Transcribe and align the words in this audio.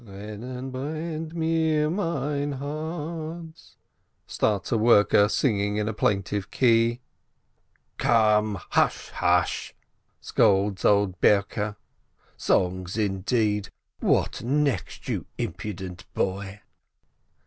"Brennen 0.03 0.71
brennt 0.71 1.35
mir 1.35 1.87
mein 1.87 2.53
Harz," 2.53 3.77
starts 4.25 4.71
a 4.71 4.77
worker 4.79 5.29
singing 5.29 5.77
in 5.77 5.87
a 5.87 5.93
plaintive 5.93 6.49
key. 6.49 7.01
"Come! 7.99 8.57
hush, 8.71 9.09
hush!" 9.11 9.75
scolds 10.19 10.83
old 10.85 11.21
Berke. 11.21 11.75
"Songs, 12.35 12.97
in 12.97 13.21
deed! 13.21 13.69
What 13.99 14.41
next, 14.41 15.07
you 15.07 15.27
impudent 15.37 16.11
boy?" 16.15 16.61